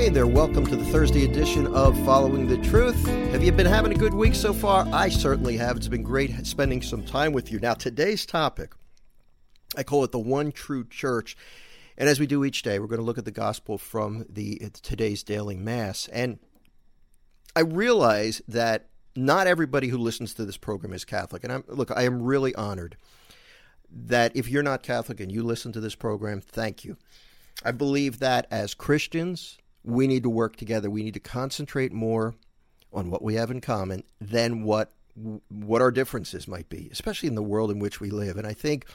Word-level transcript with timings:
Hey 0.00 0.08
there, 0.08 0.26
welcome 0.26 0.64
to 0.64 0.76
the 0.76 0.84
Thursday 0.86 1.26
edition 1.26 1.66
of 1.74 1.94
Following 2.06 2.48
the 2.48 2.56
Truth. 2.56 3.06
Have 3.32 3.44
you 3.44 3.52
been 3.52 3.66
having 3.66 3.92
a 3.92 3.94
good 3.94 4.14
week 4.14 4.34
so 4.34 4.54
far? 4.54 4.88
I 4.94 5.10
certainly 5.10 5.58
have. 5.58 5.76
It's 5.76 5.88
been 5.88 6.02
great 6.02 6.46
spending 6.46 6.80
some 6.80 7.04
time 7.04 7.34
with 7.34 7.52
you. 7.52 7.58
Now, 7.58 7.74
today's 7.74 8.24
topic, 8.24 8.72
I 9.76 9.82
call 9.82 10.02
it 10.02 10.10
the 10.10 10.18
one 10.18 10.52
true 10.52 10.86
church. 10.86 11.36
And 11.98 12.08
as 12.08 12.18
we 12.18 12.26
do 12.26 12.46
each 12.46 12.62
day, 12.62 12.78
we're 12.78 12.86
going 12.86 13.00
to 13.00 13.04
look 13.04 13.18
at 13.18 13.26
the 13.26 13.30
gospel 13.30 13.76
from 13.76 14.24
the 14.30 14.70
today's 14.82 15.22
daily 15.22 15.58
mass. 15.58 16.08
And 16.08 16.38
I 17.54 17.60
realize 17.60 18.40
that 18.48 18.86
not 19.14 19.46
everybody 19.46 19.88
who 19.88 19.98
listens 19.98 20.32
to 20.32 20.46
this 20.46 20.56
program 20.56 20.94
is 20.94 21.04
Catholic. 21.04 21.44
And 21.44 21.52
I'm, 21.52 21.64
look, 21.68 21.90
I 21.94 22.04
am 22.04 22.22
really 22.22 22.54
honored 22.54 22.96
that 23.90 24.34
if 24.34 24.48
you're 24.48 24.62
not 24.62 24.82
Catholic 24.82 25.20
and 25.20 25.30
you 25.30 25.42
listen 25.42 25.72
to 25.72 25.80
this 25.80 25.94
program, 25.94 26.40
thank 26.40 26.86
you. 26.86 26.96
I 27.62 27.72
believe 27.72 28.20
that 28.20 28.46
as 28.50 28.72
Christians, 28.72 29.58
we 29.84 30.06
need 30.06 30.22
to 30.22 30.30
work 30.30 30.56
together. 30.56 30.90
We 30.90 31.02
need 31.02 31.14
to 31.14 31.20
concentrate 31.20 31.92
more 31.92 32.34
on 32.92 33.10
what 33.10 33.22
we 33.22 33.34
have 33.34 33.50
in 33.50 33.60
common 33.60 34.04
than 34.20 34.64
what 34.64 34.92
what 35.48 35.82
our 35.82 35.90
differences 35.90 36.48
might 36.48 36.68
be, 36.68 36.88
especially 36.92 37.28
in 37.28 37.34
the 37.34 37.42
world 37.42 37.70
in 37.70 37.78
which 37.78 38.00
we 38.00 38.10
live. 38.10 38.36
And 38.36 38.46
I 38.46 38.54
think 38.54 38.86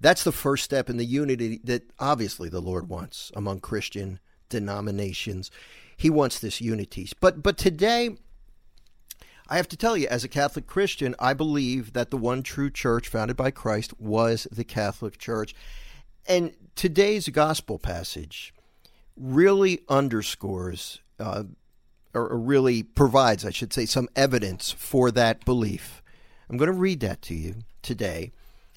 that's 0.00 0.24
the 0.24 0.32
first 0.32 0.64
step 0.64 0.90
in 0.90 0.96
the 0.96 1.04
unity 1.04 1.60
that 1.64 1.82
obviously 1.98 2.48
the 2.48 2.60
Lord 2.60 2.88
wants 2.88 3.30
among 3.36 3.60
Christian 3.60 4.18
denominations. 4.48 5.50
He 5.96 6.10
wants 6.10 6.40
this 6.40 6.60
unity. 6.60 7.08
But 7.20 7.42
but 7.42 7.56
today 7.56 8.16
I 9.48 9.56
have 9.56 9.68
to 9.68 9.76
tell 9.76 9.96
you, 9.96 10.06
as 10.08 10.24
a 10.24 10.28
Catholic 10.28 10.66
Christian, 10.66 11.14
I 11.18 11.34
believe 11.34 11.92
that 11.92 12.10
the 12.10 12.16
one 12.16 12.42
true 12.42 12.70
church 12.70 13.08
founded 13.08 13.36
by 13.36 13.50
Christ 13.50 13.98
was 14.00 14.48
the 14.50 14.64
Catholic 14.64 15.18
Church. 15.18 15.54
And 16.26 16.54
today's 16.74 17.28
gospel 17.28 17.78
passage 17.78 18.53
really 19.16 19.80
underscores, 19.88 21.00
uh, 21.18 21.44
or, 22.12 22.36
really 22.36 22.82
provides, 22.82 23.44
I 23.44 23.50
should 23.50 23.72
say, 23.72 23.86
some 23.86 24.08
evidence 24.16 24.72
for 24.72 25.10
that 25.12 25.44
belief. 25.44 26.02
I'm 26.48 26.56
going 26.56 26.70
to 26.70 26.78
read 26.78 27.00
that 27.00 27.22
to 27.22 27.34
you 27.34 27.56
today. 27.82 28.32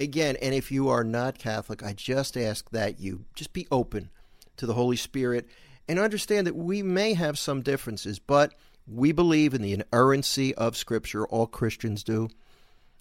Again, 0.00 0.36
and 0.40 0.54
if 0.54 0.70
you 0.70 0.88
are 0.88 1.04
not 1.04 1.38
Catholic, 1.38 1.82
I 1.82 1.92
just 1.92 2.36
ask 2.36 2.70
that 2.70 3.00
you 3.00 3.24
just 3.34 3.52
be 3.52 3.66
open 3.70 4.10
to 4.56 4.66
the 4.66 4.74
Holy 4.74 4.96
Spirit 4.96 5.48
and 5.88 5.98
understand 5.98 6.46
that 6.46 6.54
we 6.54 6.82
may 6.82 7.14
have 7.14 7.38
some 7.38 7.62
differences, 7.62 8.18
but 8.18 8.54
we 8.86 9.12
believe 9.12 9.54
in 9.54 9.62
the 9.62 9.72
inerrancy 9.72 10.54
of 10.54 10.76
Scripture. 10.76 11.26
All 11.26 11.46
Christians 11.46 12.04
do. 12.04 12.28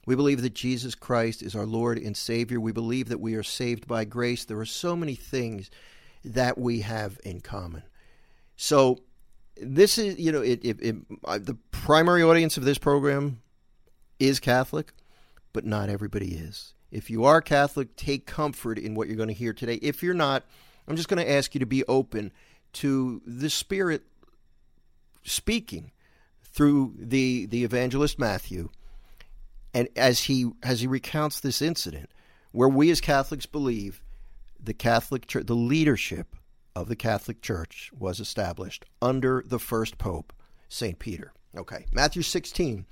We 0.05 0.15
believe 0.15 0.41
that 0.41 0.53
Jesus 0.53 0.95
Christ 0.95 1.43
is 1.43 1.55
our 1.55 1.65
Lord 1.65 1.97
and 1.97 2.15
Savior. 2.15 2.59
We 2.59 2.71
believe 2.71 3.09
that 3.09 3.19
we 3.19 3.35
are 3.35 3.43
saved 3.43 3.87
by 3.87 4.05
grace. 4.05 4.45
There 4.45 4.59
are 4.59 4.65
so 4.65 4.95
many 4.95 5.15
things 5.15 5.69
that 6.33 6.57
we 6.57 6.81
have 6.81 7.19
in 7.23 7.41
common. 7.41 7.83
So, 8.55 8.99
this 9.59 9.97
is, 9.97 10.19
you 10.19 10.31
know, 10.31 10.41
it, 10.41 10.63
it, 10.63 10.77
it, 10.81 10.95
uh, 11.25 11.39
the 11.39 11.57
primary 11.71 12.23
audience 12.23 12.57
of 12.57 12.63
this 12.63 12.77
program 12.77 13.41
is 14.19 14.39
Catholic, 14.39 14.93
but 15.53 15.65
not 15.65 15.89
everybody 15.89 16.35
is. 16.35 16.73
If 16.91 17.09
you 17.09 17.25
are 17.25 17.41
Catholic, 17.41 17.95
take 17.95 18.25
comfort 18.25 18.77
in 18.77 18.95
what 18.95 19.07
you're 19.07 19.17
going 19.17 19.27
to 19.27 19.33
hear 19.33 19.53
today. 19.53 19.75
If 19.75 20.03
you're 20.03 20.13
not, 20.13 20.45
I'm 20.87 20.95
just 20.95 21.09
going 21.09 21.23
to 21.23 21.31
ask 21.31 21.53
you 21.53 21.59
to 21.59 21.65
be 21.65 21.83
open 21.85 22.31
to 22.73 23.21
the 23.25 23.49
Spirit 23.49 24.03
speaking 25.23 25.91
through 26.43 26.93
the 26.97 27.45
the 27.47 27.63
evangelist 27.63 28.17
Matthew, 28.17 28.69
and 29.73 29.89
as 29.95 30.21
he 30.21 30.49
as 30.63 30.81
he 30.81 30.87
recounts 30.87 31.39
this 31.39 31.61
incident, 31.61 32.09
where 32.51 32.69
we 32.69 32.89
as 32.89 33.01
Catholics 33.01 33.45
believe 33.45 34.01
the 34.59 34.73
Catholic 34.73 35.27
Church, 35.27 35.45
the 35.45 35.55
leadership 35.55 36.35
of 36.75 36.87
the 36.87 36.95
Catholic 36.95 37.41
Church 37.41 37.91
was 37.97 38.19
established 38.19 38.85
under 39.01 39.43
the 39.45 39.59
first 39.59 39.97
Pope, 39.97 40.33
St. 40.69 40.99
Peter. 40.99 41.33
Okay, 41.55 41.85
Matthew 41.91 42.21
16, 42.21 42.85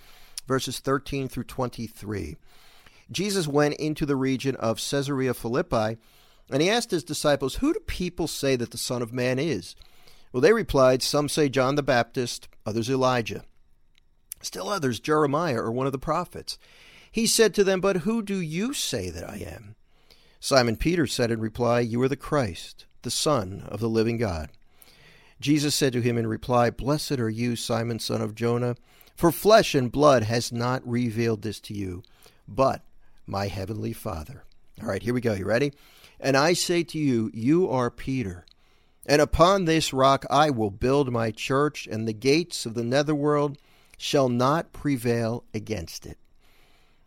verses 0.47 0.79
13 0.79 1.27
through 1.27 1.43
23. 1.43 2.35
Jesus 3.11 3.47
went 3.47 3.75
into 3.75 4.05
the 4.05 4.15
region 4.15 4.55
of 4.55 4.77
Caesarea 4.77 5.33
Philippi, 5.33 5.97
and 6.51 6.61
he 6.61 6.69
asked 6.69 6.91
his 6.91 7.03
disciples, 7.03 7.55
Who 7.55 7.73
do 7.73 7.79
people 7.81 8.27
say 8.27 8.55
that 8.55 8.71
the 8.71 8.77
Son 8.77 9.01
of 9.01 9.13
Man 9.13 9.37
is? 9.37 9.75
Well, 10.31 10.41
they 10.41 10.53
replied, 10.53 11.03
Some 11.03 11.29
say 11.29 11.49
John 11.49 11.75
the 11.75 11.83
Baptist, 11.83 12.47
others 12.65 12.89
Elijah, 12.89 13.43
still 14.41 14.69
others 14.69 14.99
Jeremiah 14.99 15.59
or 15.59 15.71
one 15.71 15.85
of 15.85 15.91
the 15.91 15.99
prophets. 15.99 16.57
He 17.11 17.27
said 17.27 17.53
to 17.53 17.63
them, 17.63 17.79
But 17.79 17.97
who 17.97 18.21
do 18.21 18.39
you 18.39 18.73
say 18.73 19.09
that 19.09 19.29
I 19.29 19.37
am? 19.37 19.75
Simon 20.39 20.75
Peter 20.75 21.07
said 21.07 21.31
in 21.31 21.39
reply, 21.39 21.79
You 21.79 22.01
are 22.01 22.07
the 22.07 22.15
Christ, 22.15 22.85
the 23.01 23.11
Son 23.11 23.63
of 23.67 23.79
the 23.79 23.89
living 23.89 24.17
God. 24.17 24.49
Jesus 25.39 25.75
said 25.75 25.93
to 25.93 26.01
him 26.01 26.17
in 26.17 26.27
reply, 26.27 26.69
Blessed 26.69 27.19
are 27.19 27.29
you, 27.29 27.55
Simon, 27.55 27.99
son 27.99 28.21
of 28.21 28.35
Jonah, 28.35 28.75
for 29.15 29.31
flesh 29.31 29.75
and 29.75 29.91
blood 29.91 30.23
has 30.23 30.51
not 30.51 30.87
revealed 30.87 31.41
this 31.41 31.59
to 31.61 31.73
you, 31.73 32.03
but 32.47 32.83
my 33.25 33.47
heavenly 33.47 33.93
Father. 33.93 34.43
All 34.81 34.87
right, 34.87 35.03
here 35.03 35.13
we 35.13 35.21
go. 35.21 35.33
You 35.33 35.45
ready? 35.45 35.73
And 36.19 36.37
I 36.37 36.53
say 36.53 36.83
to 36.83 36.97
you, 36.97 37.31
You 37.33 37.69
are 37.69 37.91
Peter, 37.91 38.45
and 39.05 39.21
upon 39.21 39.65
this 39.65 39.93
rock 39.93 40.25
I 40.29 40.49
will 40.49 40.71
build 40.71 41.11
my 41.11 41.31
church, 41.31 41.87
and 41.89 42.07
the 42.07 42.13
gates 42.13 42.65
of 42.65 42.73
the 42.73 42.83
netherworld 42.83 43.57
shall 43.97 44.29
not 44.29 44.73
prevail 44.73 45.43
against 45.53 46.05
it. 46.05 46.17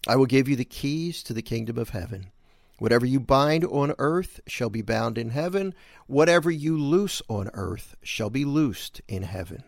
I 0.06 0.16
will 0.16 0.26
give 0.26 0.48
you 0.48 0.56
the 0.56 0.64
keys 0.64 1.22
to 1.24 1.34
the 1.34 1.42
kingdom 1.42 1.76
of 1.78 1.90
heaven. 1.90 2.30
Whatever 2.78 3.06
you 3.06 3.20
bind 3.20 3.64
on 3.64 3.94
earth 3.98 4.40
shall 4.46 4.70
be 4.70 4.82
bound 4.82 5.18
in 5.18 5.30
heaven. 5.30 5.74
Whatever 6.06 6.50
you 6.50 6.78
loose 6.78 7.20
on 7.28 7.50
earth 7.52 7.96
shall 8.02 8.30
be 8.30 8.44
loosed 8.44 9.00
in 9.08 9.24
heaven. 9.24 9.64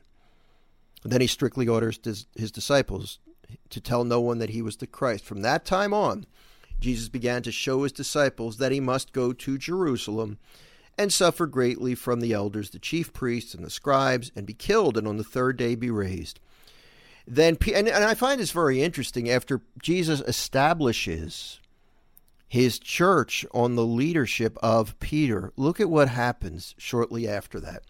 then 1.02 1.20
he 1.20 1.26
strictly 1.26 1.66
orders 1.66 1.98
his 2.04 2.52
disciples 2.52 3.18
to 3.70 3.80
tell 3.80 4.04
no 4.04 4.20
one 4.20 4.38
that 4.38 4.50
he 4.50 4.62
was 4.62 4.76
the 4.76 4.86
Christ. 4.86 5.24
From 5.24 5.42
that 5.42 5.64
time 5.64 5.92
on, 5.92 6.26
Jesus 6.78 7.08
began 7.08 7.42
to 7.42 7.52
show 7.52 7.82
his 7.82 7.92
disciples 7.92 8.58
that 8.58 8.72
he 8.72 8.80
must 8.80 9.12
go 9.12 9.32
to 9.32 9.58
Jerusalem 9.58 10.38
and 10.96 11.12
suffer 11.12 11.46
greatly 11.46 11.94
from 11.94 12.20
the 12.20 12.32
elders, 12.32 12.70
the 12.70 12.78
chief 12.78 13.12
priests, 13.12 13.54
and 13.54 13.64
the 13.64 13.70
scribes, 13.70 14.30
and 14.36 14.46
be 14.46 14.52
killed, 14.52 14.98
and 14.98 15.08
on 15.08 15.16
the 15.16 15.24
third 15.24 15.56
day 15.56 15.74
be 15.74 15.90
raised. 15.90 16.40
Then, 17.26 17.56
and, 17.74 17.88
I 17.88 18.14
find 18.14 18.40
this 18.40 18.50
very 18.50 18.82
interesting. 18.82 19.30
After 19.30 19.62
Jesus 19.82 20.20
establishes 20.20 21.60
his 22.50 22.80
church 22.80 23.46
on 23.54 23.76
the 23.76 23.86
leadership 23.86 24.58
of 24.60 24.98
Peter. 24.98 25.52
Look 25.56 25.78
at 25.78 25.88
what 25.88 26.08
happens 26.08 26.74
shortly 26.78 27.28
after 27.28 27.60
that. 27.60 27.84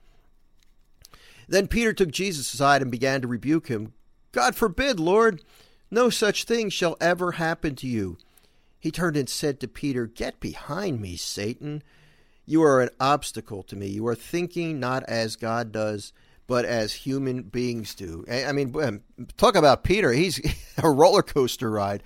Then 1.49 1.67
Peter 1.67 1.95
took 1.95 2.11
Jesus 2.11 2.53
aside 2.53 2.83
and 2.83 2.91
began 2.91 3.23
to 3.23 3.27
rebuke 3.27 3.69
him. 3.69 3.95
God 4.33 4.55
forbid, 4.55 5.01
Lord, 5.01 5.43
no 5.91 6.11
such 6.11 6.45
thing 6.45 6.69
shall 6.69 6.99
ever 7.01 7.33
happen 7.33 7.75
to 7.77 7.87
you. 7.87 8.19
He 8.79 8.91
turned 8.91 9.17
and 9.17 9.31
said 9.31 9.61
to 9.61 9.67
Peter, 9.67 10.05
Get 10.05 10.41
behind 10.41 11.01
me, 11.01 11.17
Satan. 11.17 11.83
You 12.45 12.63
are 12.63 12.83
an 12.83 12.91
obstacle 13.01 13.63
to 13.63 13.77
me. 13.77 13.87
You 13.87 14.07
are 14.09 14.15
thinking 14.15 14.79
not 14.79 15.05
as 15.05 15.37
God 15.37 15.73
does, 15.73 16.13
but 16.47 16.67
as 16.67 16.93
human 16.93 17.45
beings 17.45 17.95
do. 17.95 18.27
I 18.31 18.53
mean, 18.53 19.01
talk 19.39 19.57
about 19.57 19.85
Peter. 19.85 20.13
He's 20.13 20.39
a 20.83 20.91
roller 20.91 21.23
coaster 21.23 21.71
ride. 21.71 22.03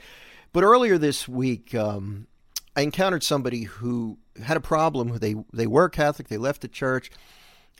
But 0.52 0.62
earlier 0.62 0.98
this 0.98 1.26
week, 1.26 1.74
um, 1.74 2.28
I 2.76 2.82
encountered 2.82 3.22
somebody 3.22 3.62
who 3.62 4.18
had 4.42 4.56
a 4.56 4.60
problem. 4.60 5.18
They 5.18 5.36
they 5.52 5.66
were 5.66 5.88
Catholic. 5.88 6.28
They 6.28 6.36
left 6.36 6.62
the 6.62 6.68
church, 6.68 7.10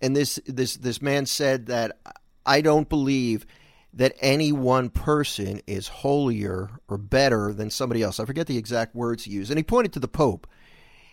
and 0.00 0.15
this 0.16 0.38
this 0.47 0.77
this 0.77 1.03
man 1.03 1.27
said 1.27 1.66
that 1.66 1.99
I 2.47 2.60
don't 2.60 2.88
believe 2.88 3.47
that 3.93 4.15
any 4.21 4.50
one 4.50 4.91
person 4.91 5.60
is 5.66 5.87
holier 5.87 6.71
or 6.88 6.99
better 6.99 7.53
than 7.53 7.71
somebody 7.71 8.03
else. 8.03 8.19
I 8.19 8.25
forget 8.25 8.47
the 8.47 8.59
exact 8.59 8.94
words 8.94 9.25
he 9.25 9.32
used, 9.32 9.50
and 9.50 9.59
he 9.59 9.65
pointed 9.65 9.93
to 9.94 10.00
the 10.00 10.09
Pope, 10.09 10.47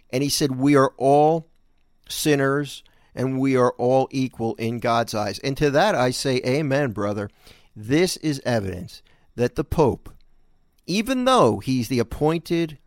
and 0.09 0.23
he 0.23 0.29
said 0.29 0.57
we 0.57 0.75
are 0.75 0.93
all 0.97 1.47
sinners 2.09 2.83
and 3.13 3.39
we 3.39 3.55
are 3.55 3.71
all 3.73 4.07
equal 4.11 4.55
in 4.55 4.79
God's 4.79 5.13
eyes. 5.13 5.39
And 5.39 5.57
to 5.57 5.69
that 5.71 5.95
I 5.95 6.11
say, 6.11 6.41
Amen, 6.45 6.91
brother. 6.91 7.29
This 7.75 8.17
is 8.17 8.41
evidence 8.45 9.01
that 9.35 9.55
the 9.55 9.63
Pope, 9.63 10.09
even 10.85 11.25
though 11.25 11.59
he's 11.59 11.87
the 11.87 11.99
appointed 11.99 12.77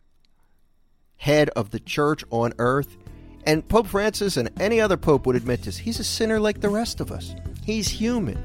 head 1.17 1.49
of 1.49 1.71
the 1.71 1.79
church 1.79 2.23
on 2.29 2.53
earth. 2.57 2.97
And 3.45 3.67
Pope 3.67 3.87
Francis 3.87 4.37
and 4.37 4.49
any 4.59 4.81
other 4.81 4.97
pope 4.97 5.25
would 5.25 5.35
admit 5.35 5.63
this. 5.63 5.77
He's 5.77 5.99
a 5.99 6.03
sinner 6.03 6.39
like 6.39 6.61
the 6.61 6.69
rest 6.69 6.99
of 6.99 7.11
us. 7.11 7.35
He's 7.63 7.87
human. 7.87 8.43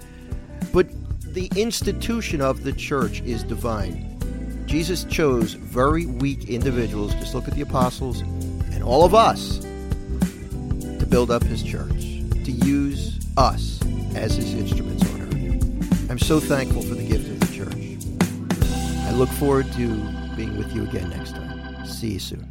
But 0.72 0.88
the 1.20 1.50
institution 1.56 2.40
of 2.40 2.64
the 2.64 2.72
church 2.72 3.22
is 3.22 3.42
divine. 3.44 4.18
Jesus 4.66 5.04
chose 5.04 5.54
very 5.54 6.06
weak 6.06 6.48
individuals, 6.48 7.14
just 7.14 7.34
look 7.34 7.48
at 7.48 7.54
the 7.54 7.62
apostles 7.62 8.20
and 8.20 8.84
all 8.84 9.04
of 9.04 9.14
us, 9.14 9.58
to 9.58 11.06
build 11.08 11.30
up 11.30 11.42
his 11.42 11.62
church, 11.62 12.00
to 12.44 12.52
use 12.52 13.18
us 13.36 13.80
as 14.14 14.36
his 14.36 14.54
instruments 14.54 15.02
on 15.12 15.22
earth. 15.22 16.10
I'm 16.10 16.18
so 16.18 16.40
thankful 16.40 16.82
for 16.82 16.94
the 16.94 17.02
gift 17.02 17.28
of 17.28 17.40
the 17.40 17.46
church. 17.54 17.96
I 19.08 19.12
look 19.12 19.28
forward 19.30 19.70
to 19.72 19.88
being 20.36 20.56
with 20.56 20.74
you 20.74 20.84
again 20.84 21.10
next 21.10 21.32
time. 21.32 21.84
See 21.84 22.12
you 22.12 22.18
soon. 22.20 22.46